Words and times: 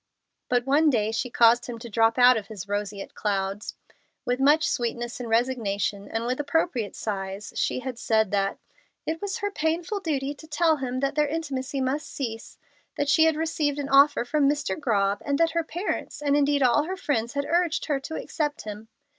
But 0.49 0.65
one 0.65 0.89
day 0.89 1.11
she 1.11 1.29
caused 1.29 1.67
him 1.67 1.77
to 1.77 1.87
drop 1.87 2.17
out 2.17 2.35
of 2.35 2.47
his 2.47 2.67
roseate 2.67 3.13
clouds. 3.13 3.75
With 4.25 4.39
much 4.39 4.67
sweetness 4.67 5.19
and 5.19 5.29
resignation, 5.29 6.07
and 6.09 6.25
with 6.25 6.39
appropriate 6.39 6.95
sighs, 6.95 7.53
she 7.55 7.83
said 7.93 8.31
that 8.31 8.57
"it 9.05 9.21
was 9.21 9.37
her 9.45 9.51
painful 9.51 9.99
duty 9.99 10.33
to 10.33 10.47
tell 10.47 10.77
him 10.77 11.01
that 11.01 11.13
their 11.13 11.27
intimacy 11.27 11.81
must 11.81 12.11
cease 12.11 12.57
that 12.97 13.09
she 13.09 13.25
had 13.25 13.35
received 13.35 13.77
an 13.77 13.89
offer 13.89 14.25
from 14.25 14.49
Mr. 14.49 14.75
Grobb, 14.75 15.21
and 15.23 15.37
that 15.37 15.51
her 15.51 15.63
parents, 15.63 16.19
and 16.19 16.35
indeed 16.35 16.63
all 16.63 16.85
her 16.85 16.97
friends, 16.97 17.33
had 17.33 17.45
urged 17.47 17.85
her 17.85 17.99
to 17.99 18.15
accept 18.15 18.63
him. 18.63 18.87